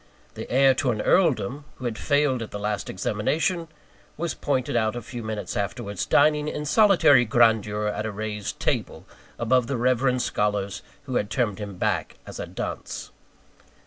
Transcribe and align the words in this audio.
The 0.33 0.49
heir 0.49 0.73
to 0.73 0.89
an 0.89 0.99
Earldom, 0.99 1.63
who 1.75 1.85
had 1.85 1.95
failed 1.95 2.41
at 2.41 2.49
the 2.49 2.57
last 2.57 2.89
examination, 2.89 3.67
was 4.17 4.33
pointed 4.33 4.75
out 4.75 4.95
a 4.95 5.01
few 5.03 5.21
minutes 5.21 5.55
afterwards, 5.55 6.07
dining 6.07 6.47
in 6.47 6.65
solitary 6.65 7.23
grandeur 7.23 7.85
at 7.85 8.07
a 8.07 8.11
raised 8.11 8.59
table, 8.59 9.05
above 9.37 9.67
the 9.67 9.77
reverend 9.77 10.23
scholars 10.23 10.81
who 11.03 11.17
had 11.17 11.29
turned 11.29 11.59
him 11.59 11.77
back 11.77 12.17
as 12.25 12.39
a 12.39 12.47
dunce. 12.47 13.11